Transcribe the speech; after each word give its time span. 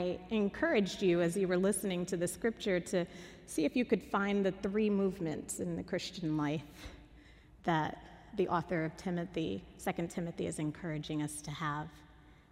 I 0.00 0.18
encouraged 0.30 1.02
you 1.02 1.20
as 1.20 1.36
you 1.36 1.46
were 1.46 1.58
listening 1.58 2.06
to 2.06 2.16
the 2.16 2.26
scripture 2.26 2.80
to 2.80 3.04
see 3.44 3.66
if 3.66 3.76
you 3.76 3.84
could 3.84 4.02
find 4.02 4.46
the 4.46 4.52
three 4.52 4.88
movements 4.88 5.60
in 5.60 5.76
the 5.76 5.82
Christian 5.82 6.38
life 6.38 6.62
that 7.64 8.02
the 8.38 8.48
author 8.48 8.82
of 8.86 8.96
Timothy, 8.96 9.62
2 9.84 10.06
Timothy, 10.06 10.46
is 10.46 10.58
encouraging 10.58 11.20
us 11.20 11.42
to 11.42 11.50
have. 11.50 11.86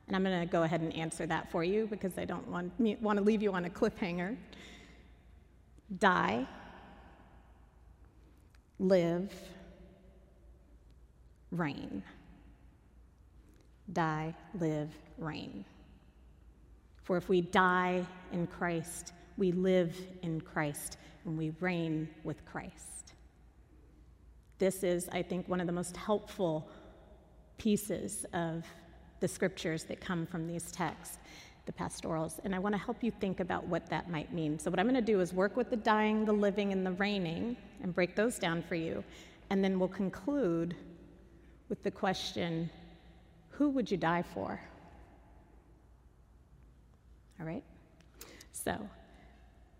And 0.06 0.14
I'm 0.14 0.24
going 0.24 0.40
to 0.40 0.46
go 0.46 0.64
ahead 0.64 0.82
and 0.82 0.94
answer 0.94 1.24
that 1.26 1.50
for 1.50 1.64
you 1.64 1.86
because 1.86 2.18
I 2.18 2.26
don't 2.26 2.46
want, 2.48 2.70
want 3.00 3.18
to 3.18 3.24
leave 3.24 3.40
you 3.40 3.52
on 3.54 3.64
a 3.64 3.70
cliffhanger. 3.70 4.36
Die, 5.98 6.46
live, 8.78 9.32
reign. 11.50 12.02
Die, 13.90 14.34
live, 14.60 14.90
reign. 15.16 15.64
For 17.08 17.16
if 17.16 17.30
we 17.30 17.40
die 17.40 18.04
in 18.32 18.46
Christ, 18.46 19.14
we 19.38 19.50
live 19.50 19.96
in 20.20 20.42
Christ 20.42 20.98
and 21.24 21.38
we 21.38 21.54
reign 21.58 22.06
with 22.22 22.44
Christ. 22.44 23.14
This 24.58 24.84
is, 24.84 25.08
I 25.08 25.22
think, 25.22 25.48
one 25.48 25.58
of 25.62 25.66
the 25.66 25.72
most 25.72 25.96
helpful 25.96 26.68
pieces 27.56 28.26
of 28.34 28.66
the 29.20 29.26
scriptures 29.26 29.84
that 29.84 30.02
come 30.02 30.26
from 30.26 30.46
these 30.46 30.70
texts, 30.70 31.16
the 31.64 31.72
pastorals. 31.72 32.42
And 32.44 32.54
I 32.54 32.58
want 32.58 32.74
to 32.74 32.78
help 32.78 33.02
you 33.02 33.10
think 33.10 33.40
about 33.40 33.66
what 33.66 33.86
that 33.86 34.10
might 34.10 34.34
mean. 34.34 34.58
So, 34.58 34.70
what 34.70 34.78
I'm 34.78 34.84
going 34.84 34.94
to 34.94 35.00
do 35.00 35.22
is 35.22 35.32
work 35.32 35.56
with 35.56 35.70
the 35.70 35.76
dying, 35.76 36.26
the 36.26 36.34
living, 36.34 36.72
and 36.74 36.84
the 36.84 36.92
reigning 36.92 37.56
and 37.82 37.94
break 37.94 38.16
those 38.16 38.38
down 38.38 38.62
for 38.62 38.74
you. 38.74 39.02
And 39.48 39.64
then 39.64 39.78
we'll 39.78 39.88
conclude 39.88 40.76
with 41.70 41.82
the 41.82 41.90
question 41.90 42.68
who 43.48 43.70
would 43.70 43.90
you 43.90 43.96
die 43.96 44.24
for? 44.34 44.60
All 47.40 47.46
right? 47.46 47.62
So, 48.52 48.76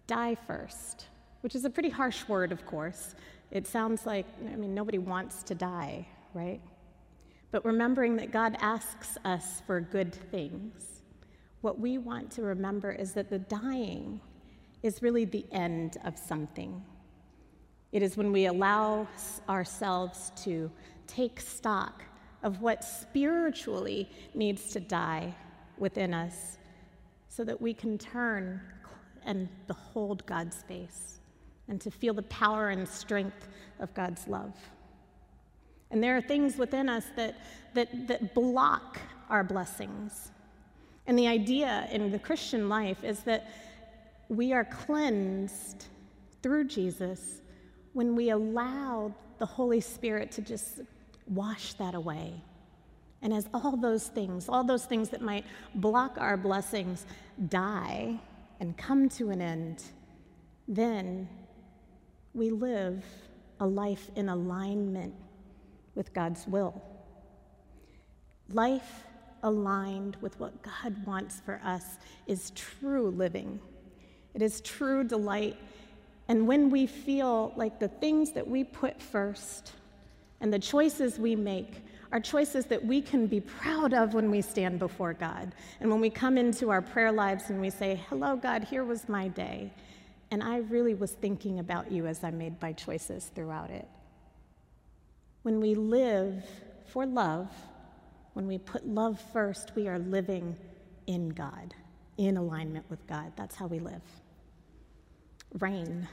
die 0.07 0.37
first, 0.47 1.07
which 1.41 1.55
is 1.55 1.65
a 1.65 1.71
pretty 1.71 1.91
harsh 1.91 2.27
word, 2.29 2.53
of 2.53 2.65
course. 2.67 3.15
It 3.51 3.67
sounds 3.67 4.07
like, 4.07 4.27
I 4.47 4.57
mean, 4.57 4.75
nobody 4.75 4.99
wants 4.99 5.43
to 5.45 5.55
die, 5.55 6.07
right? 6.35 6.61
But 7.51 7.65
remembering 7.65 8.17
that 8.17 8.31
God 8.31 8.57
asks 8.61 9.17
us 9.25 9.63
for 9.67 9.81
good 9.81 10.15
things, 10.15 11.03
what 11.61 11.81
we 11.81 11.99
want 11.99 12.31
to 12.33 12.43
remember 12.43 12.93
is 12.93 13.13
that 13.13 13.31
the 13.31 13.39
dying 13.39 14.21
is 14.83 15.03
really 15.03 15.25
the 15.25 15.45
end 15.51 15.97
of 16.05 16.19
something. 16.19 16.83
It 17.91 18.03
is 18.03 18.17
when 18.17 18.33
we 18.33 18.47
allow 18.47 19.09
ourselves 19.49 20.31
to 20.45 20.71
take 21.07 21.41
stock 21.41 22.03
of 22.43 22.61
what 22.61 22.85
spiritually 22.85 24.09
needs 24.35 24.71
to 24.71 24.81
die 24.81 25.35
within 25.79 26.15
us 26.15 26.58
so 27.39 27.45
that 27.45 27.61
we 27.63 27.73
can 27.73 27.97
turn 27.97 28.61
and 29.25 29.49
behold 29.69 30.27
God's 30.27 30.57
face 30.65 31.21
and 31.69 31.81
to 31.81 31.89
feel 31.89 32.13
the 32.13 32.23
power 32.23 32.71
and 32.71 32.89
strength 32.89 33.47
of 33.79 33.95
God's 33.95 34.27
love. 34.27 34.57
And 35.93 36.03
there 36.03 36.17
are 36.17 36.21
things 36.21 36.57
within 36.57 36.89
us 36.89 37.05
that, 37.15 37.37
that, 37.75 38.09
that 38.09 38.35
block 38.35 38.99
our 39.31 39.45
blessings. 39.45 40.33
And 41.07 41.17
the 41.17 41.29
idea 41.29 41.87
in 41.93 42.11
the 42.11 42.19
Christian 42.19 42.69
life 42.69 43.05
is 43.05 43.21
that 43.21 43.49
we 44.29 44.53
are 44.53 44.65
cleansed 44.65 45.85
through 46.43 46.65
Jesus 46.65 47.41
when 47.93 48.17
we 48.17 48.31
allow 48.31 49.15
the 49.39 49.47
Holy 49.47 49.81
Spirit 49.81 50.33
to 50.33 50.43
just 50.43 50.81
wash 51.29 51.75
that 51.75 51.95
away. 51.95 52.43
And 53.23 53.33
as 53.33 53.49
all 53.53 53.77
those 53.77 54.09
things, 54.09 54.49
all 54.49 54.65
those 54.65 54.85
things 54.85 55.09
that 55.11 55.23
might 55.23 55.45
block 55.75 56.17
our 56.19 56.37
blessings, 56.37 57.05
die 57.49 58.19
and 58.61 58.77
come 58.77 59.09
to 59.11 59.31
an 59.31 59.41
end, 59.41 59.83
then 60.69 61.29
we 62.35 62.51
live 62.51 63.05
a 63.61 63.67
life 63.67 64.11
in 64.15 64.29
alignment 64.29 65.15
with 65.95 66.13
God's 66.15 66.47
will. 66.47 66.81
Life 68.51 69.05
aligned 69.43 70.17
with 70.21 70.39
what 70.39 70.63
God 70.63 71.07
wants 71.07 71.41
for 71.45 71.61
us 71.65 71.99
is 72.27 72.51
true 72.51 73.11
living. 73.11 73.61
It 74.35 74.43
is 74.43 74.61
true 74.61 75.05
delight. 75.05 75.57
And 76.29 76.47
when 76.47 76.71
we 76.71 76.87
feel 76.87 77.53
like 77.57 77.79
the 77.79 77.89
things 77.89 78.33
that 78.33 78.47
we 78.47 78.65
put 78.65 79.03
first 79.03 79.73
and 80.41 80.53
the 80.53 80.59
choices 80.59 81.19
we 81.19 81.35
make 81.35 81.83
are 82.11 82.21
choices 82.21 82.67
that 82.67 82.85
we 82.85 83.03
can 83.03 83.27
be 83.27 83.41
proud 83.41 83.93
of 83.93 84.15
when 84.15 84.31
we 84.31 84.41
stand 84.41 84.79
before 84.79 85.13
God. 85.13 85.53
And 85.81 85.91
when 85.91 86.01
we 86.01 86.11
come 86.11 86.39
into 86.39 86.71
our 86.71 86.81
prayer 86.81 87.13
lives 87.13 87.51
and 87.51 87.61
we 87.61 87.71
say, 87.71 88.01
Hello, 88.09 88.37
God, 88.37 88.65
here 88.65 88.85
was 88.85 89.09
my 89.09 89.29
day. 89.29 89.73
And 90.31 90.43
I 90.43 90.59
really 90.59 90.95
was 90.95 91.13
thinking 91.13 91.59
about 91.59 91.91
you 91.91 92.07
as 92.07 92.25
I 92.25 92.31
made 92.31 92.61
my 92.61 92.73
choices 92.73 93.31
throughout 93.35 93.71
it. 93.71 93.89
When 95.43 95.61
we 95.61 95.75
live 95.75 96.45
for 96.87 97.07
love, 97.07 97.49
when 98.35 98.47
we 98.47 98.59
put 98.59 98.87
love 98.87 99.21
first, 99.33 99.73
we 99.75 99.89
are 99.89 99.99
living 99.99 100.57
in 101.07 101.31
God, 101.31 101.75
in 102.19 102.37
alignment 102.37 102.85
with 102.91 103.07
God. 103.07 103.33
That's 103.37 103.55
how 103.55 103.67
we 103.67 103.79
live. 103.79 104.03
Reign. 105.59 106.07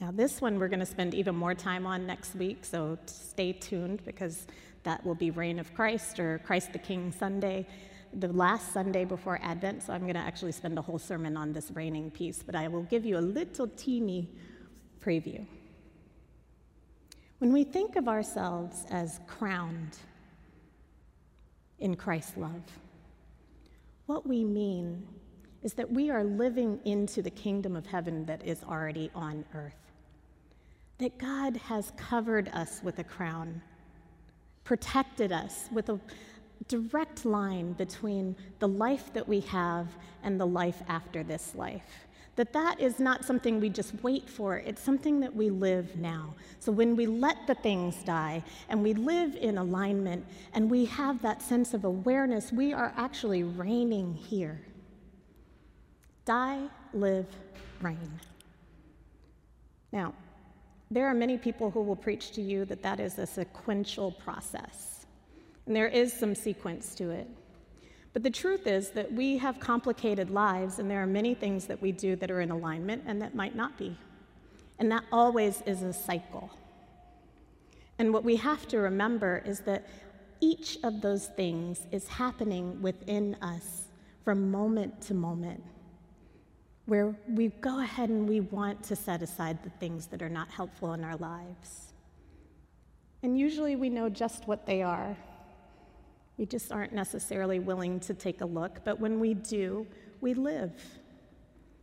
Now, 0.00 0.12
this 0.12 0.40
one 0.40 0.60
we're 0.60 0.68
going 0.68 0.78
to 0.78 0.86
spend 0.86 1.12
even 1.12 1.34
more 1.34 1.54
time 1.54 1.84
on 1.84 2.06
next 2.06 2.36
week, 2.36 2.64
so 2.64 2.96
stay 3.06 3.52
tuned 3.52 4.04
because 4.04 4.46
that 4.84 5.04
will 5.04 5.16
be 5.16 5.32
Reign 5.32 5.58
of 5.58 5.74
Christ 5.74 6.20
or 6.20 6.38
Christ 6.38 6.72
the 6.72 6.78
King 6.78 7.10
Sunday, 7.10 7.66
the 8.14 8.28
last 8.28 8.72
Sunday 8.72 9.04
before 9.04 9.40
Advent. 9.42 9.82
So 9.82 9.92
I'm 9.92 10.02
going 10.02 10.14
to 10.14 10.20
actually 10.20 10.52
spend 10.52 10.78
a 10.78 10.82
whole 10.82 11.00
sermon 11.00 11.36
on 11.36 11.52
this 11.52 11.72
reigning 11.72 12.12
piece, 12.12 12.44
but 12.44 12.54
I 12.54 12.68
will 12.68 12.84
give 12.84 13.04
you 13.04 13.18
a 13.18 13.20
little 13.20 13.66
teeny 13.66 14.30
preview. 15.00 15.44
When 17.38 17.52
we 17.52 17.64
think 17.64 17.96
of 17.96 18.06
ourselves 18.06 18.86
as 18.90 19.18
crowned 19.26 19.98
in 21.80 21.96
Christ's 21.96 22.36
love, 22.36 22.62
what 24.06 24.28
we 24.28 24.44
mean 24.44 25.08
is 25.64 25.74
that 25.74 25.90
we 25.90 26.08
are 26.08 26.22
living 26.22 26.78
into 26.84 27.20
the 27.20 27.30
kingdom 27.30 27.74
of 27.74 27.84
heaven 27.86 28.26
that 28.26 28.46
is 28.46 28.62
already 28.62 29.10
on 29.12 29.44
earth 29.54 29.87
that 30.98 31.16
God 31.18 31.56
has 31.56 31.92
covered 31.96 32.48
us 32.48 32.80
with 32.82 32.98
a 32.98 33.04
crown, 33.04 33.62
protected 34.64 35.32
us 35.32 35.68
with 35.72 35.88
a 35.88 36.00
direct 36.66 37.24
line 37.24 37.72
between 37.72 38.34
the 38.58 38.68
life 38.68 39.12
that 39.12 39.26
we 39.26 39.40
have 39.40 39.86
and 40.22 40.40
the 40.40 40.46
life 40.46 40.82
after 40.88 41.22
this 41.22 41.54
life. 41.54 42.06
That 42.34 42.52
that 42.52 42.80
is 42.80 43.00
not 43.00 43.24
something 43.24 43.58
we 43.58 43.68
just 43.68 43.94
wait 44.02 44.28
for, 44.28 44.58
it's 44.58 44.82
something 44.82 45.18
that 45.20 45.34
we 45.34 45.50
live 45.50 45.96
now. 45.96 46.34
So 46.60 46.70
when 46.70 46.94
we 46.94 47.06
let 47.06 47.46
the 47.46 47.54
things 47.54 47.96
die 48.04 48.44
and 48.68 48.82
we 48.82 48.94
live 48.94 49.34
in 49.36 49.58
alignment 49.58 50.24
and 50.52 50.70
we 50.70 50.84
have 50.86 51.20
that 51.22 51.42
sense 51.42 51.74
of 51.74 51.84
awareness, 51.84 52.52
we 52.52 52.72
are 52.72 52.92
actually 52.96 53.42
reigning 53.42 54.14
here. 54.14 54.60
Die, 56.26 56.68
live, 56.92 57.26
reign. 57.80 58.20
Now, 59.90 60.12
there 60.90 61.06
are 61.06 61.14
many 61.14 61.36
people 61.36 61.70
who 61.70 61.82
will 61.82 61.96
preach 61.96 62.32
to 62.32 62.42
you 62.42 62.64
that 62.64 62.82
that 62.82 63.00
is 63.00 63.18
a 63.18 63.26
sequential 63.26 64.12
process, 64.12 65.06
and 65.66 65.76
there 65.76 65.88
is 65.88 66.12
some 66.12 66.34
sequence 66.34 66.94
to 66.94 67.10
it. 67.10 67.28
But 68.14 68.22
the 68.22 68.30
truth 68.30 68.66
is 68.66 68.90
that 68.90 69.12
we 69.12 69.38
have 69.38 69.60
complicated 69.60 70.30
lives, 70.30 70.78
and 70.78 70.90
there 70.90 71.02
are 71.02 71.06
many 71.06 71.34
things 71.34 71.66
that 71.66 71.80
we 71.80 71.92
do 71.92 72.16
that 72.16 72.30
are 72.30 72.40
in 72.40 72.50
alignment 72.50 73.04
and 73.06 73.20
that 73.20 73.34
might 73.34 73.54
not 73.54 73.76
be. 73.76 73.96
And 74.78 74.90
that 74.90 75.04
always 75.12 75.62
is 75.66 75.82
a 75.82 75.92
cycle. 75.92 76.50
And 77.98 78.12
what 78.12 78.24
we 78.24 78.36
have 78.36 78.66
to 78.68 78.78
remember 78.78 79.42
is 79.44 79.60
that 79.60 79.86
each 80.40 80.78
of 80.84 81.00
those 81.00 81.26
things 81.26 81.86
is 81.90 82.08
happening 82.08 82.80
within 82.80 83.36
us 83.42 83.88
from 84.24 84.50
moment 84.50 85.00
to 85.02 85.14
moment 85.14 85.62
where 86.88 87.14
we 87.28 87.48
go 87.60 87.80
ahead 87.80 88.08
and 88.08 88.26
we 88.26 88.40
want 88.40 88.82
to 88.82 88.96
set 88.96 89.20
aside 89.20 89.62
the 89.62 89.68
things 89.78 90.06
that 90.06 90.22
are 90.22 90.28
not 90.30 90.48
helpful 90.48 90.94
in 90.94 91.04
our 91.04 91.16
lives. 91.16 91.92
And 93.22 93.38
usually 93.38 93.76
we 93.76 93.90
know 93.90 94.08
just 94.08 94.48
what 94.48 94.64
they 94.64 94.80
are. 94.80 95.14
We 96.38 96.46
just 96.46 96.72
aren't 96.72 96.94
necessarily 96.94 97.58
willing 97.58 98.00
to 98.00 98.14
take 98.14 98.40
a 98.40 98.46
look, 98.46 98.78
but 98.84 98.98
when 98.98 99.20
we 99.20 99.34
do, 99.34 99.86
we 100.22 100.32
live 100.32 100.72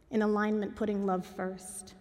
in 0.10 0.24
alignment, 0.24 0.75
putting 0.75 1.06
love 1.06 1.24
first. 1.24 1.94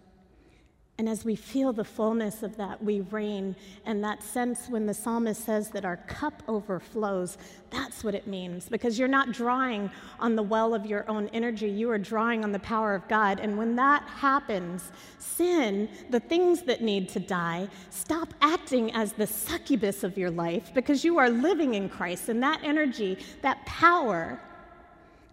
And 0.97 1.09
as 1.09 1.25
we 1.25 1.35
feel 1.35 1.73
the 1.73 1.85
fullness 1.85 2.45
of 2.45 2.57
that, 2.57 2.83
we 2.83 3.01
reign. 3.01 3.57
And 3.85 4.03
that 4.05 4.23
sense 4.23 4.69
when 4.69 4.87
the 4.87 4.95
psalmist 4.95 5.45
says 5.45 5.71
that 5.71 5.85
our 5.85 5.97
cup 5.97 6.41
overflows, 6.47 7.37
that's 7.71 8.05
what 8.05 8.15
it 8.15 8.29
means. 8.29 8.69
Because 8.69 8.97
you're 8.97 9.09
not 9.09 9.33
drawing 9.33 9.91
on 10.21 10.37
the 10.37 10.43
well 10.43 10.73
of 10.73 10.87
your 10.87 11.05
own 11.11 11.29
energy, 11.33 11.69
you 11.69 11.91
are 11.91 11.99
drawing 11.99 12.45
on 12.45 12.53
the 12.53 12.61
power 12.61 12.95
of 12.95 13.09
God. 13.09 13.41
And 13.41 13.59
when 13.59 13.75
that 13.75 14.05
happens, 14.05 14.93
sin, 15.19 15.89
the 16.11 16.21
things 16.21 16.63
that 16.63 16.81
need 16.81 17.09
to 17.09 17.19
die, 17.19 17.67
stop 17.91 18.33
acting 18.41 18.93
as 18.93 19.15
the 19.15 19.27
succubus 19.27 20.05
of 20.05 20.17
your 20.17 20.31
life 20.31 20.73
because 20.75 21.05
you 21.05 21.19
are 21.19 21.29
living 21.29 21.75
in 21.75 21.89
Christ. 21.89 22.29
And 22.29 22.41
that 22.45 22.61
energy, 22.63 23.19
that 23.43 23.67
power, 23.67 24.41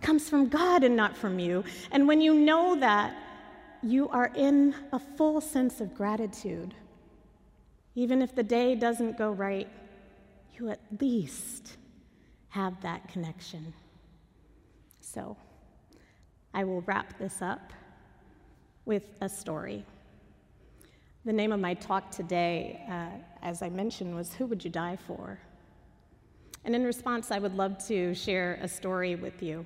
comes 0.02 0.28
from 0.28 0.50
God 0.50 0.84
and 0.84 0.96
not 0.96 1.16
from 1.16 1.38
you. 1.38 1.64
And 1.92 2.08
when 2.08 2.20
you 2.22 2.34
know 2.34 2.76
that, 2.80 3.16
you 3.84 4.10
are 4.10 4.32
in 4.36 4.76
a 4.94 5.00
full 5.00 5.42
sense 5.42 5.82
of 5.82 5.94
gratitude. 5.96 6.74
Even 7.96 8.22
if 8.22 8.36
the 8.36 8.44
day 8.44 8.76
doesn't 8.76 9.18
go 9.18 9.32
right, 9.32 9.68
you 10.56 10.70
at 10.70 10.80
least 11.00 11.78
have 12.50 12.80
that 12.82 13.08
connection. 13.08 13.74
So, 15.00 15.36
I 16.54 16.64
will 16.64 16.82
wrap 16.82 17.18
this 17.18 17.42
up 17.42 17.74
with 18.86 19.08
a 19.22 19.30
story. 19.30 19.86
The 21.26 21.34
name 21.34 21.52
of 21.52 21.60
my 21.60 21.74
talk 21.76 22.12
today, 22.12 22.82
uh, 22.90 23.18
as 23.42 23.62
I 23.62 23.70
mentioned, 23.70 24.16
was 24.16 24.34
Who 24.34 24.46
Would 24.48 24.64
You 24.64 24.72
Die 24.72 24.98
For? 25.08 25.40
And 26.64 26.76
in 26.76 26.84
response, 26.84 27.32
I 27.32 27.40
would 27.40 27.56
love 27.56 27.84
to 27.88 28.14
share 28.14 28.60
a 28.62 28.68
story 28.68 29.16
with 29.16 29.42
you. 29.42 29.66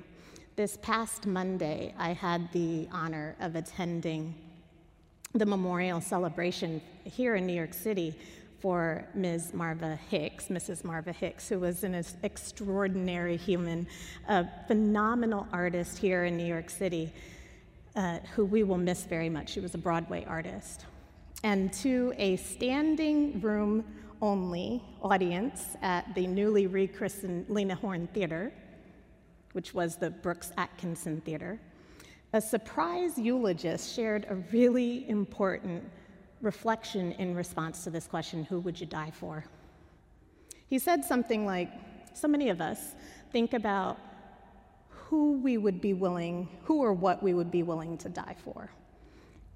This 0.56 0.78
past 0.82 1.26
Monday, 1.26 1.94
I 1.98 2.14
had 2.14 2.50
the 2.54 2.88
honor 2.90 3.36
of 3.42 3.58
attending 3.58 4.34
the 5.34 5.46
memorial 5.46 6.00
celebration 6.00 6.82
here 7.04 7.36
in 7.36 7.46
New 7.46 7.54
York 7.54 7.74
City 7.74 8.18
for 8.62 9.06
Ms. 9.14 9.54
Marva 9.54 10.00
Hicks, 10.10 10.48
Mrs. 10.48 10.86
Marva 10.86 11.12
Hicks, 11.12 11.50
who 11.50 11.60
was 11.60 11.84
an 11.84 12.02
extraordinary 12.24 13.36
human, 13.36 13.86
a 14.30 14.48
phenomenal 14.66 15.46
artist 15.52 15.98
here 15.98 16.24
in 16.24 16.38
New 16.38 16.48
York 16.48 16.70
City, 16.70 17.12
uh, 17.98 18.20
who 18.34 18.46
we 18.46 18.64
will 18.64 18.78
miss 18.78 19.04
very 19.04 19.30
much. 19.30 19.50
She 19.50 19.60
was 19.60 19.76
a 19.76 19.78
Broadway 19.78 20.24
artist. 20.24 20.86
And 21.44 21.74
to 21.74 22.14
a 22.16 22.38
standing 22.38 23.42
room 23.42 23.84
only 24.22 24.82
audience 25.02 25.76
at 25.82 26.16
the 26.16 26.26
newly 26.26 26.66
rechristened 26.66 27.50
Lena 27.50 27.76
Horne 27.76 28.08
Theater, 28.14 28.54
which 29.56 29.74
was 29.74 29.96
the 29.96 30.10
Brooks 30.10 30.52
Atkinson 30.58 31.22
Theater, 31.22 31.58
a 32.34 32.42
surprise 32.42 33.18
eulogist 33.18 33.96
shared 33.96 34.26
a 34.30 34.36
really 34.52 35.10
important 35.10 35.82
reflection 36.42 37.14
in 37.14 37.34
response 37.34 37.86
to 37.86 37.90
this 37.90 38.06
question 38.06 38.44
who 38.44 38.60
would 38.60 38.78
you 38.78 38.86
die 38.86 39.12
for? 39.12 39.46
He 40.68 40.78
said 40.78 41.06
something 41.06 41.46
like, 41.46 41.70
So 42.14 42.28
many 42.28 42.50
of 42.50 42.60
us 42.60 42.96
think 43.32 43.54
about 43.54 43.98
who 44.90 45.40
we 45.40 45.58
would 45.58 45.80
be 45.80 45.94
willing, 45.94 46.50
who 46.66 46.82
or 46.82 46.92
what 46.92 47.24
we 47.24 47.34
would 47.34 47.50
be 47.50 47.64
willing 47.64 47.98
to 48.00 48.10
die 48.10 48.36
for. 48.44 48.70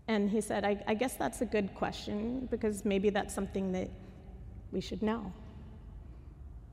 And 0.08 0.30
he 0.30 0.40
said, 0.40 0.64
I, 0.64 0.82
I 0.88 0.94
guess 0.94 1.16
that's 1.16 1.42
a 1.42 1.46
good 1.46 1.76
question 1.76 2.48
because 2.50 2.86
maybe 2.86 3.10
that's 3.10 3.36
something 3.36 3.74
that 3.74 3.90
we 4.72 4.80
should 4.80 5.04
know. 5.04 5.34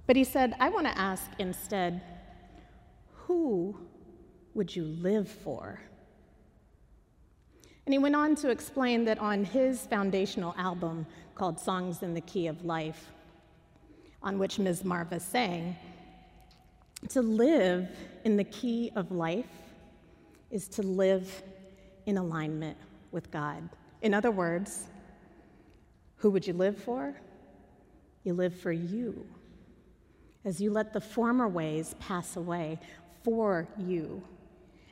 But 0.06 0.14
he 0.14 0.22
said, 0.22 0.54
I 0.60 0.68
want 0.68 0.86
to 0.86 0.96
ask 0.96 1.28
instead, 1.40 2.00
who 3.26 3.76
would 4.54 4.74
you 4.74 4.84
live 4.84 5.28
for? 5.28 5.80
And 7.84 7.92
he 7.92 7.98
went 7.98 8.14
on 8.14 8.34
to 8.36 8.50
explain 8.50 9.04
that 9.04 9.18
on 9.18 9.44
his 9.44 9.86
foundational 9.86 10.54
album 10.56 11.06
called 11.34 11.58
Songs 11.58 12.02
in 12.02 12.14
the 12.14 12.20
Key 12.20 12.46
of 12.46 12.64
Life, 12.64 13.10
on 14.22 14.38
which 14.38 14.58
Ms. 14.58 14.84
Marva 14.84 15.18
sang, 15.18 15.76
to 17.08 17.20
live 17.20 17.88
in 18.24 18.36
the 18.36 18.44
key 18.44 18.90
of 18.96 19.10
life 19.10 19.44
is 20.50 20.68
to 20.68 20.82
live 20.82 21.42
in 22.06 22.18
alignment 22.18 22.76
with 23.10 23.30
God. 23.30 23.68
In 24.02 24.14
other 24.14 24.30
words, 24.30 24.84
who 26.16 26.30
would 26.30 26.46
you 26.46 26.52
live 26.52 26.78
for? 26.78 27.14
You 28.24 28.34
live 28.34 28.58
for 28.58 28.72
you. 28.72 29.26
As 30.44 30.60
you 30.60 30.70
let 30.70 30.92
the 30.92 31.00
former 31.00 31.48
ways 31.48 31.94
pass 31.98 32.36
away, 32.36 32.78
for 33.26 33.66
you. 33.76 34.22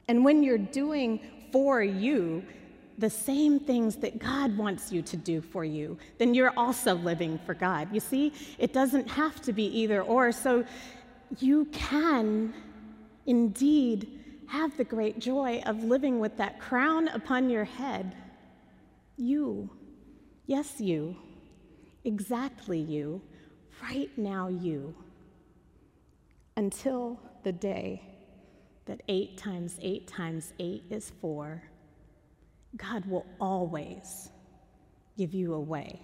And 0.09 0.25
when 0.25 0.43
you're 0.43 0.59
doing 0.59 1.21
for 1.53 1.81
you 1.85 2.43
the 2.99 3.09
same 3.09 3.61
things 3.61 3.95
that 3.99 4.19
God 4.19 4.57
wants 4.59 4.91
you 4.91 5.03
to 5.03 5.17
do 5.17 5.41
for 5.41 5.65
you, 5.65 5.97
then 6.19 6.35
you're 6.35 6.53
also 6.57 6.95
living 6.95 7.39
for 7.47 7.55
God. 7.55 7.95
You 7.95 8.01
see, 8.01 8.33
it 8.59 8.73
doesn't 8.73 9.09
have 9.09 9.41
to 9.43 9.53
be 9.53 9.67
either 9.67 10.03
or. 10.03 10.33
So 10.33 10.65
you 11.39 11.67
can 11.67 12.53
indeed 13.27 14.21
have 14.49 14.77
the 14.77 14.85
great 14.85 15.21
joy 15.21 15.63
of 15.65 15.85
living 15.85 16.19
with 16.19 16.37
that 16.39 16.59
crown 16.59 17.07
upon 17.09 17.49
your 17.49 17.65
head. 17.65 18.17
You, 19.17 19.71
yes, 20.47 20.81
you, 20.81 21.15
exactly 22.03 22.81
you, 22.81 23.23
right 23.81 24.11
now, 24.17 24.49
you, 24.49 24.93
until 26.57 27.21
the 27.45 27.53
day 27.53 28.14
that 28.87 29.03
eight 29.09 29.37
times 29.37 29.79
eight 29.83 30.07
times 30.07 30.53
eight 30.59 30.85
is 30.91 31.13
four, 31.21 31.63
God 32.77 33.05
will 33.07 33.27
always 33.41 34.31
give 35.17 35.33
you 35.33 35.55
a 35.55 35.61
way 35.61 36.01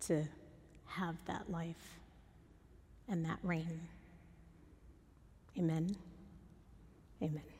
to 0.00 0.24
have 0.86 1.16
that 1.26 1.50
life 1.50 1.98
and 3.08 3.24
that 3.24 3.38
reign. 3.42 3.80
Amen. 5.58 5.96
Amen. 7.22 7.53